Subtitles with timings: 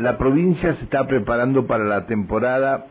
[0.00, 2.86] La provincia se está preparando para la temporada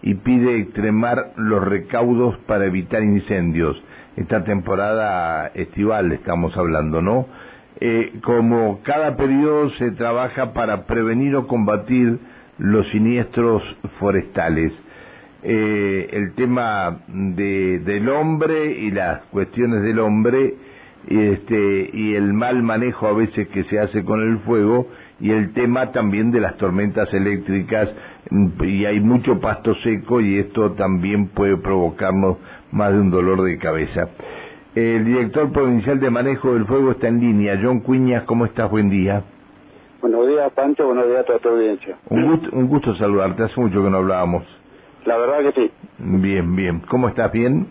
[0.00, 3.76] y pide extremar los recaudos para evitar incendios.
[4.16, 7.26] Esta temporada estival estamos hablando, ¿no?
[7.78, 12.18] Eh, como cada periodo se trabaja para prevenir o combatir
[12.56, 13.62] los siniestros
[14.00, 14.72] forestales.
[15.42, 20.54] Eh, el tema de, del hombre y las cuestiones del hombre
[21.06, 24.88] este, y el mal manejo a veces que se hace con el fuego
[25.20, 27.88] y el tema también de las tormentas eléctricas
[28.62, 32.36] y hay mucho pasto seco y esto también puede provocarnos
[32.72, 34.08] más de un dolor de cabeza.
[34.74, 37.58] El director provincial de manejo del fuego está en línea.
[37.62, 38.70] John Cuñas, ¿cómo estás?
[38.70, 39.22] Buen día.
[40.02, 40.84] Buenos días, Pancho.
[40.86, 41.96] Buenos días a toda tu audiencia.
[42.10, 43.44] Un gusto, un gusto saludarte.
[43.44, 44.44] Hace mucho que no hablábamos.
[45.06, 45.70] La verdad que sí.
[45.98, 46.80] Bien, bien.
[46.90, 47.32] ¿Cómo estás?
[47.32, 47.66] ¿Bien?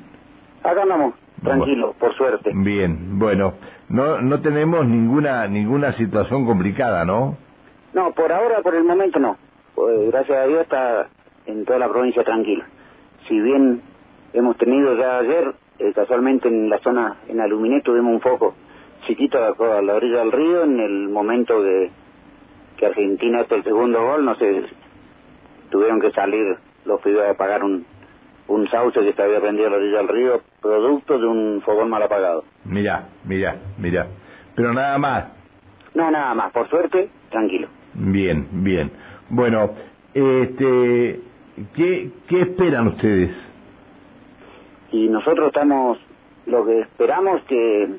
[0.64, 2.52] Acá andamos, tranquilo, por suerte.
[2.56, 3.54] Bien, bueno.
[3.90, 7.38] No, no tenemos ninguna, ninguna situación complicada, ¿no?
[7.94, 9.38] No, por ahora, por el momento no.
[9.76, 11.08] Pues, gracias a Dios está
[11.46, 12.66] en toda la provincia tranquila.
[13.28, 13.82] Si bien
[14.34, 18.56] hemos tenido ya ayer, eh, casualmente en la zona, en Aluminé, tuvimos un foco
[19.06, 21.92] chiquito a la orilla del río en el momento de
[22.78, 24.64] que Argentina hasta el segundo gol, no sé,
[25.70, 27.86] tuvieron que salir los pibes a pagar un,
[28.48, 32.04] un sauce que estaba prendido a la orilla del río, producto de un fogón mal
[32.04, 32.44] apagado.
[32.66, 34.08] Mira, mira, mira.
[34.56, 35.26] Pero nada más.
[35.94, 36.52] No, nada más.
[36.52, 37.68] Por suerte, tranquilo.
[37.94, 38.92] Bien, bien.
[39.30, 39.72] Bueno,
[40.14, 41.20] este,
[41.76, 43.32] ¿qué, qué esperan ustedes?
[44.92, 45.98] Y nosotros estamos,
[46.46, 47.90] lo que esperamos que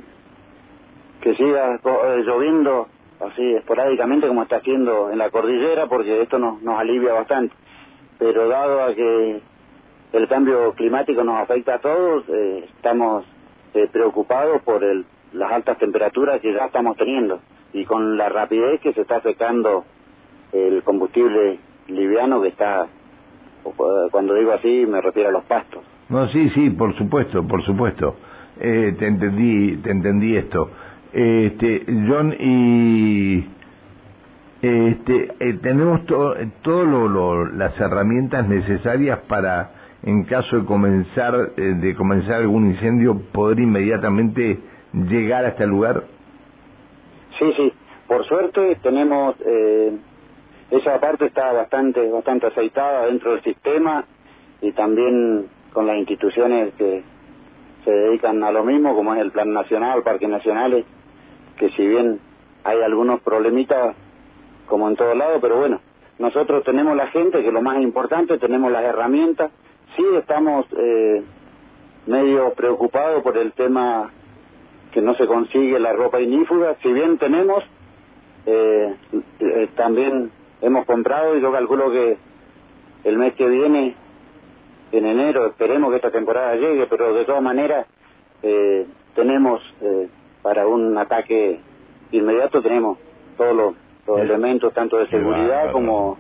[1.27, 1.81] que siga
[2.25, 2.87] lloviendo
[3.21, 7.53] así esporádicamente como está haciendo en la cordillera, porque esto nos, nos alivia bastante.
[8.19, 9.41] Pero dado a que
[10.13, 13.25] el cambio climático nos afecta a todos, eh, estamos
[13.75, 17.41] eh, preocupados por el, las altas temperaturas que ya estamos teniendo
[17.73, 19.85] y con la rapidez que se está secando
[20.53, 22.87] el combustible liviano que está,
[24.11, 25.85] cuando digo así me refiero a los pastos.
[26.09, 28.17] No, sí, sí, por supuesto, por supuesto.
[28.61, 30.71] Eh, te entendí, te entendí esto.
[31.13, 33.45] Este, John, y
[34.63, 39.71] este, eh, tenemos todas lo, las herramientas necesarias para,
[40.07, 44.59] en caso de comenzar, eh, de comenzar algún incendio, poder inmediatamente
[44.93, 46.05] llegar hasta el lugar.
[47.39, 47.73] Sí, sí.
[48.07, 49.99] Por suerte tenemos eh,
[50.71, 54.05] esa parte está bastante bastante aceitada dentro del sistema
[54.63, 57.03] y también con las instituciones que
[57.85, 60.87] se dedican a lo mismo, como es el Plan Nacional, Parques Nacionales,
[61.57, 62.21] que si bien
[62.63, 63.97] hay algunos problemitas
[64.67, 65.81] como en todos lados, pero bueno,
[66.19, 69.51] nosotros tenemos la gente, que lo más importante, tenemos las herramientas,
[69.97, 71.23] sí estamos eh,
[72.07, 74.11] medio preocupados por el tema
[74.93, 77.65] que no se consigue la ropa inífuga, si bien tenemos,
[78.47, 78.95] eh,
[79.41, 80.31] eh, también
[80.63, 82.17] hemos comprado y yo calculo que
[83.05, 83.95] el mes que viene,
[84.93, 87.87] en enero, esperemos que esta temporada llegue, pero de todas maneras
[88.43, 90.09] eh, tenemos eh,
[90.43, 91.61] para un ataque
[92.13, 92.99] inmediato, tenemos
[93.37, 93.75] todos los,
[94.21, 96.17] elementos, tanto de seguridad como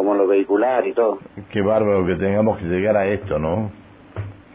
[0.00, 1.18] como lo vehicular y todo.
[1.52, 3.70] Qué bárbaro que tengamos que llegar a esto, ¿no?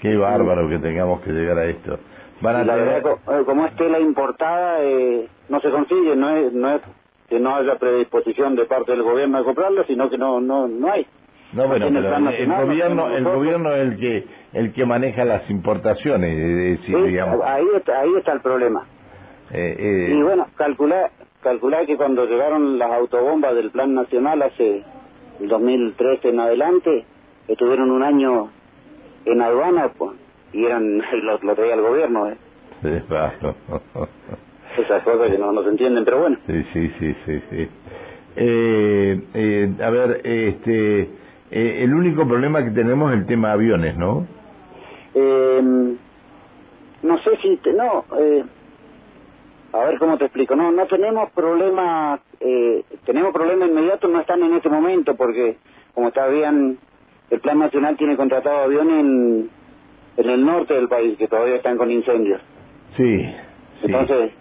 [0.01, 1.99] Qué bárbaro que tengamos que llegar a esto.
[2.41, 6.71] Van a la verdad, como es tela importada, eh, no se consigue, no es, no
[6.71, 6.81] es
[7.29, 10.91] que no haya predisposición de parte del gobierno de comprarlo, sino que no no no
[10.91, 11.05] hay.
[11.53, 14.23] No, bueno, pero el, gobierno el gobierno es el que
[14.53, 17.39] el que maneja las importaciones, digamos.
[17.45, 18.83] Ahí está, ahí está el problema.
[19.51, 21.11] Eh, eh, y bueno, calcular
[21.43, 24.83] calcular que cuando llegaron las autobombas del Plan Nacional hace
[25.39, 27.05] el 2013 en adelante,
[27.47, 28.49] estuvieron un año
[29.25, 30.17] en aduana pues,
[30.53, 32.29] y eran lo, lo traía el gobierno.
[32.29, 32.37] ¿eh?
[34.77, 36.37] esas cosas que no, nos entienden, pero bueno.
[36.47, 37.41] Sí, sí, sí, sí.
[37.49, 37.67] sí.
[38.37, 41.01] Eh, eh, a ver, este,
[41.51, 44.27] eh, el único problema que tenemos es el tema aviones, ¿no?
[45.13, 45.61] Eh,
[47.03, 48.43] no sé si, te, no, eh,
[49.71, 54.43] a ver cómo te explico, no, no tenemos problemas, eh, tenemos problemas inmediatos, no están
[54.43, 55.57] en este momento, porque
[55.93, 56.77] como está bien,
[57.29, 59.49] el Plan Nacional tiene contratado aviones en,
[60.17, 62.41] en el norte del país, que todavía están con incendios.
[62.95, 63.25] Sí.
[63.83, 64.31] Entonces,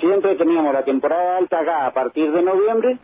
[0.00, 2.98] siempre teníamos la temporada alta acá a partir de noviembre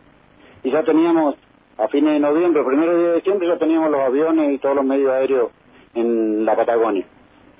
[0.63, 1.35] y ya teníamos
[1.77, 4.85] a fines de noviembre, primero día de diciembre ya teníamos los aviones y todos los
[4.85, 5.51] medios aéreos
[5.93, 7.05] en la Patagonia.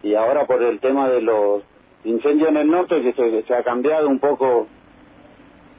[0.04, 1.64] Y ahora por el tema de los
[2.04, 4.68] incendios en el norte que se, se ha cambiado un poco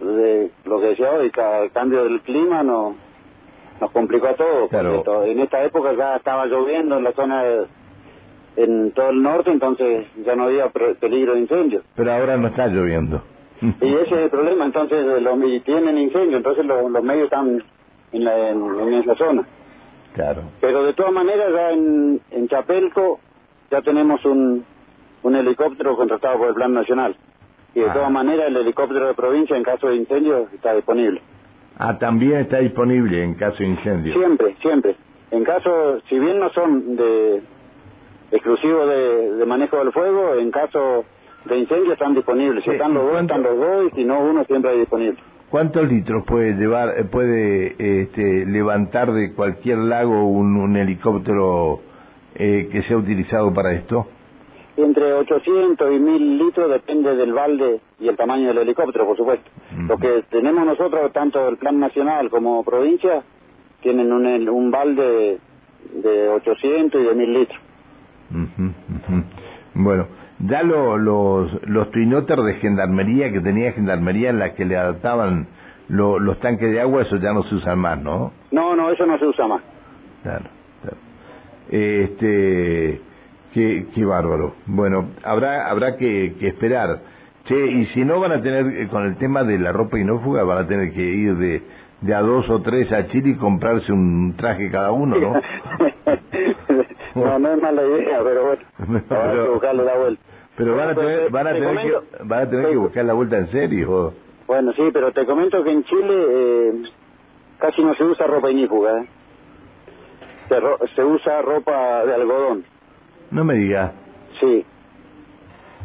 [0.01, 2.97] de lo que decía hoy, el cambio del clima no,
[3.81, 4.71] nos complicó a todos.
[4.71, 5.25] Claro.
[5.25, 7.67] En esta época ya estaba lloviendo en la zona de,
[8.57, 11.83] en todo el norte, entonces ya no había peligro de incendio.
[11.95, 13.23] Pero ahora no está lloviendo.
[13.61, 17.63] y ese es el problema, entonces los tienen incendio, entonces los, los medios están
[18.13, 19.47] en, la, en, esa zona.
[20.15, 20.43] Claro.
[20.61, 23.21] Pero de todas maneras ya en, en Chapelco
[23.71, 24.65] ya tenemos un,
[25.23, 27.17] un helicóptero contratado por el Plan Nacional.
[27.79, 27.93] Y de ah.
[27.93, 31.23] todas maneras el helicóptero de provincia en caso de incendio está disponible.
[31.79, 34.15] Ah, también está disponible en caso de incendio.
[34.15, 34.97] Siempre, siempre.
[35.31, 37.41] En caso, si bien no son de
[38.33, 38.89] exclusivos
[39.39, 41.05] de, manejo del fuego, en caso
[41.45, 42.65] de incendio están disponibles.
[42.65, 45.19] Si están los dos, están los dos, y si no uno, siempre hay disponible.
[45.49, 51.79] ¿Cuántos litros puede llevar, eh, puede este, levantar de cualquier lago un, helicóptero
[52.35, 54.09] eh, que sea utilizado para esto?
[54.79, 59.51] Entre 800 y 1000 litros depende del balde y el tamaño del helicóptero, por supuesto.
[59.77, 63.25] Lo que tenemos nosotros, tanto el Plan Nacional como provincia,
[63.81, 65.41] tienen un, un balde
[65.95, 67.61] de, 800 y de 1000 litros.
[69.75, 70.07] Bueno,
[70.39, 75.49] ya los, los twinoters de gendarmería que tenía gendarmería en la que le adaptaban
[75.89, 78.33] los tanques de agua, eso ya no se usan más, ¿no?
[78.53, 79.63] No, no, eso no se usa más.
[80.23, 80.45] Claro,
[81.69, 83.08] Este,
[83.59, 84.55] qué, qué bárbaro.
[84.67, 87.01] Bueno, habrá habrá que, que esperar.
[87.45, 90.45] Che, y si no van a tener, eh, con el tema de la ropa inófuga,
[90.45, 91.63] van a tener que ir de,
[92.03, 95.33] de a dos o tres a Chile y comprarse un traje cada uno, ¿no?
[97.15, 98.63] no, no es mala idea, pero bueno,
[99.09, 100.23] van a buscarle la vuelta.
[100.57, 103.39] Pero van a tener, van a tener, que, van a tener que buscar la vuelta
[103.39, 104.13] en serio.
[104.47, 106.83] Bueno, sí, pero te comento que en Chile eh,
[107.59, 109.07] casi no se usa ropa inífuga, ¿eh?
[110.49, 112.65] Se, se usa ropa de algodón.
[113.31, 113.93] No me digas.
[114.41, 114.65] Sí,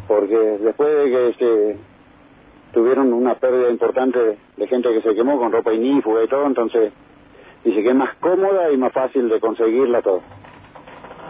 [0.07, 1.77] porque después de que se
[2.73, 6.93] tuvieron una pérdida importante de gente que se quemó con ropa inífuga y todo, entonces
[7.63, 10.21] dice que es más cómoda y más fácil de conseguirla todo.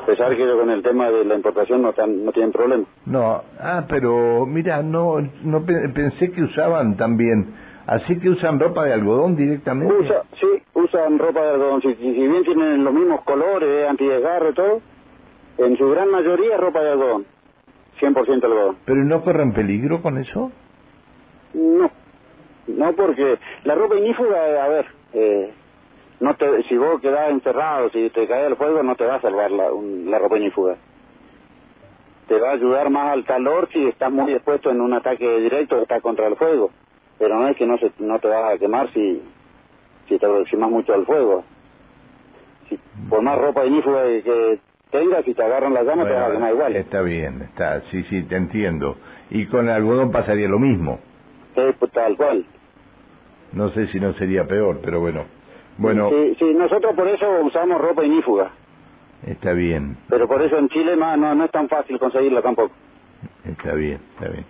[0.01, 2.83] A pesar que con el tema de la importación no, tan, no tienen problema.
[3.05, 7.53] No, ah, pero mira, no, no pensé que usaban también,
[7.87, 9.93] así que usan ropa de algodón directamente.
[9.93, 14.53] Usa, sí, usan ropa de algodón, si, si bien tienen los mismos colores, antidesgarre y
[14.53, 14.81] todo,
[15.57, 17.25] en su gran mayoría ropa de algodón,
[17.99, 18.77] 100% algodón.
[18.85, 20.51] ¿Pero no corren peligro con eso?
[21.53, 21.89] No,
[22.67, 25.53] no porque la ropa inífuga, a ver, eh,
[26.19, 29.21] no te, si vos quedás encerrado, si te cae el fuego, no te va a
[29.21, 29.69] salvar la,
[30.05, 30.77] la ropa inífuga.
[32.27, 35.81] Te va a ayudar más al calor si estás muy expuesto en un ataque directo,
[35.81, 36.71] estás contra el fuego.
[37.19, 39.21] Pero no es que no, se, no te vas a quemar si,
[40.07, 41.43] si te aproximas mucho al fuego.
[42.69, 42.79] Si,
[43.09, 44.59] por más ropa inífuga que
[44.93, 46.75] tengas, si te agarran las llamas, te vas a quemar igual.
[46.75, 48.95] Está bien, está, sí, sí, te entiendo.
[49.31, 50.99] Y con el algodón pasaría lo mismo.
[51.55, 52.45] Sí, pues, tal cual.
[53.51, 55.25] No sé si no sería peor, pero bueno.
[55.77, 56.09] Bueno.
[56.09, 58.51] Sí, sí, nosotros por eso usamos ropa inífuga.
[59.25, 59.97] Está bien.
[60.09, 62.73] Pero por eso en Chile no, no, es tan fácil conseguirla tampoco.
[63.45, 64.45] Está bien, está bien.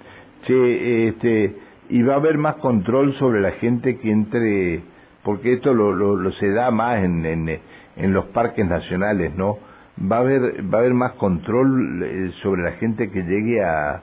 [0.48, 1.56] Sí, este,
[1.90, 4.82] y va a haber más control sobre la gente que entre,
[5.24, 7.60] porque esto lo, lo, se da más en, en,
[7.96, 9.58] en, los parques nacionales, ¿no?
[10.00, 14.02] Va a haber, va a haber más control eh, sobre la gente que llegue a,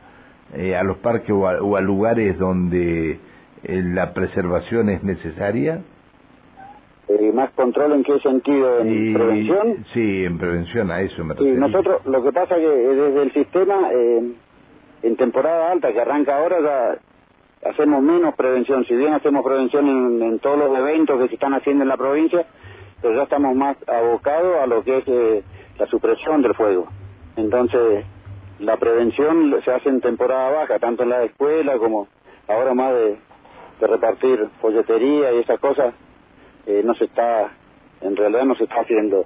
[0.54, 3.12] eh, a los parques o a, lugares donde
[3.62, 5.80] eh, la preservación es necesaria.
[7.08, 8.80] Eh, ¿Más control en qué sentido?
[8.80, 9.84] ¿En prevención?
[9.92, 11.54] Sí, en prevención, a eso me refiero.
[11.54, 14.32] Sí, nosotros, lo que pasa que desde el sistema, eh,
[15.02, 18.84] en temporada alta, que arranca ahora, ya hacemos menos prevención.
[18.86, 22.46] Si bien hacemos prevención en, todos los eventos que se están haciendo en la provincia,
[23.02, 25.42] pero ya estamos más abocados a lo que es eh,
[25.80, 26.88] la supresión del fuego.
[27.36, 28.04] Entonces,
[28.58, 32.06] la prevención se hace en temporada baja, tanto en la escuela como
[32.46, 33.16] ahora más de,
[33.80, 35.94] de repartir folletería y esas cosas
[36.66, 37.50] eh, no se está,
[38.02, 39.24] en realidad no se está haciendo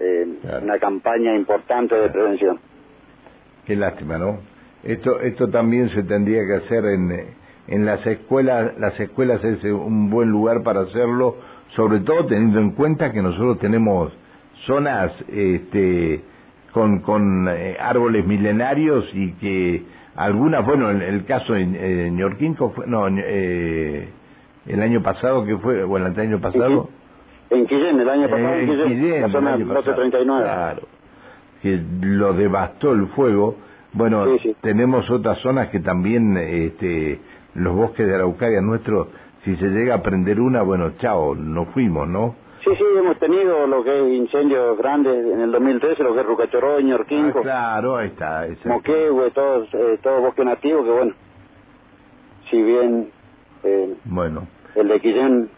[0.00, 0.26] eh,
[0.62, 2.58] una campaña importante de prevención.
[3.66, 4.38] Qué lástima, ¿no?
[4.84, 7.34] Esto, esto también se tendría que hacer en,
[7.66, 11.36] en las escuelas, las escuelas es un buen lugar para hacerlo,
[11.74, 14.12] sobre todo teniendo en cuenta que nosotros tenemos
[14.64, 16.20] zonas este,
[16.72, 19.82] con, con eh, árboles milenarios y que
[20.16, 24.08] algunas, bueno, en el caso de eh, Ñorquinco, no, eh,
[24.66, 26.88] el año pasado que fue, bueno, el año pasado.
[27.50, 30.44] En Quillén, el año pasado en Quillén, la zona 1239.
[30.44, 30.82] Claro,
[31.62, 33.56] que lo devastó el fuego.
[33.92, 34.26] Bueno,
[34.60, 37.20] tenemos otras zonas que también, este,
[37.54, 39.08] los bosques de Araucaria nuestros,
[39.44, 42.34] si se llega a prender una, bueno, chao, nos fuimos, ¿no?
[42.66, 46.26] Sí, sí, hemos tenido lo que es incendios grandes en el 2013, lo que es
[46.26, 47.38] Rucachoró, Ñorquinco.
[47.38, 48.44] Ah, claro, ahí está.
[48.64, 51.12] Moquehue, todos, eh, todo bosque nativo, que bueno,
[52.50, 53.10] si bien...
[53.62, 55.48] Eh, bueno, el de Quillén,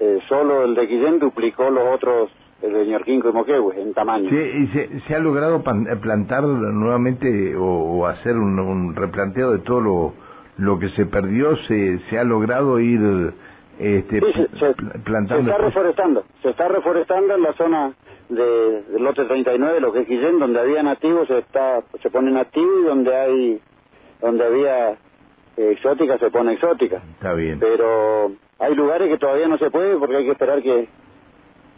[0.00, 2.30] eh, solo el de Quillén duplicó los otros,
[2.62, 4.30] el de Ñorquinco y Moquehue, en tamaño.
[4.30, 10.14] Sí, ¿Y se, se ha logrado eh, plantar nuevamente o, hacer un, replanteo de todos
[10.56, 13.34] lo que se perdió se, se ha logrado ir
[13.78, 14.20] este,
[14.58, 15.44] se, plantando.
[15.44, 17.92] Se está reforestando, se está reforestando en la zona
[18.28, 22.30] de, del lote 39, lo que es Guillén, donde había nativos se está se pone
[22.30, 23.60] nativo y donde hay
[24.20, 27.02] donde había eh, exótica se pone exótica.
[27.14, 27.58] Está bien.
[27.60, 30.88] Pero hay lugares que todavía no se puede porque hay que esperar que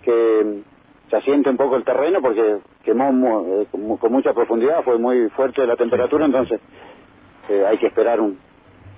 [0.03, 0.63] que
[1.11, 3.11] se asiente un poco el terreno porque quemó
[3.61, 6.61] eh, con, mucha profundidad, fue muy fuerte la temperatura, entonces
[7.49, 8.39] eh, hay que esperar un,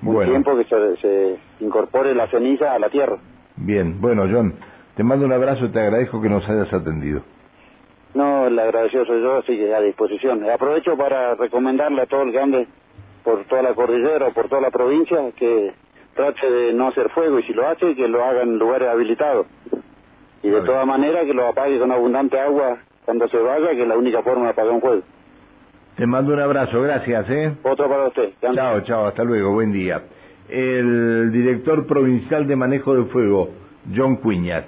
[0.00, 3.16] tiempo que se, se, incorpore la ceniza a la tierra.
[3.56, 4.54] Bien, bueno John,
[4.96, 7.22] te mando un abrazo y te agradezco que nos hayas atendido.
[8.14, 10.48] No, el agradecido soy yo, así que a disposición.
[10.50, 12.68] Aprovecho para recomendarle a todo el que ande
[13.22, 15.72] por toda la cordillera o por toda la provincia que
[16.14, 19.46] trate de no hacer fuego y si lo hace, que lo haga en lugares habilitados.
[20.42, 23.88] Y de todas maneras que lo apague con abundante agua cuando se vaya, que es
[23.88, 25.02] la única forma de apagar un fuego.
[26.00, 27.52] Te mando un abrazo, gracias, ¿eh?
[27.62, 28.30] Otro para usted.
[28.54, 30.00] Chao, chao, hasta luego, buen día.
[30.48, 33.50] El director provincial de manejo de fuego,
[33.94, 34.64] John Cuiñat.